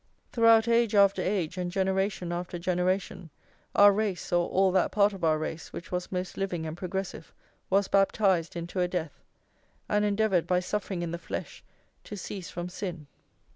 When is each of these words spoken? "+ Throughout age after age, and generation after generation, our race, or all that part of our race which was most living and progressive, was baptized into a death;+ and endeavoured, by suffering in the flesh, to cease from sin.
"+ 0.17 0.31
Throughout 0.33 0.67
age 0.67 0.95
after 0.95 1.21
age, 1.21 1.59
and 1.59 1.69
generation 1.71 2.31
after 2.31 2.57
generation, 2.57 3.29
our 3.75 3.93
race, 3.93 4.33
or 4.33 4.49
all 4.49 4.71
that 4.71 4.91
part 4.91 5.13
of 5.13 5.23
our 5.23 5.37
race 5.37 5.71
which 5.71 5.91
was 5.91 6.11
most 6.11 6.37
living 6.37 6.65
and 6.65 6.75
progressive, 6.75 7.31
was 7.69 7.87
baptized 7.87 8.55
into 8.55 8.79
a 8.79 8.87
death;+ 8.87 9.21
and 9.87 10.03
endeavoured, 10.03 10.47
by 10.47 10.59
suffering 10.59 11.03
in 11.03 11.11
the 11.11 11.19
flesh, 11.19 11.63
to 12.05 12.17
cease 12.17 12.49
from 12.49 12.67
sin. 12.67 13.05